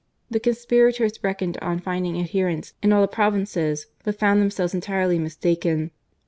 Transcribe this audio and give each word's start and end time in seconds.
The 0.31 0.39
conspirators 0.39 1.23
reckoned 1.23 1.59
on 1.61 1.77
finding 1.79 2.19
adherents 2.19 2.73
in 2.81 2.91
all 2.91 3.01
the 3.03 3.07
provinces; 3.07 3.85
but 4.03 4.17
found 4.17 4.41
themselves 4.41 4.73
entirely 4.73 5.19
mistaken. 5.19 5.91